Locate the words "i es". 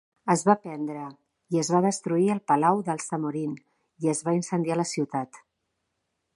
1.57-1.69, 4.07-4.25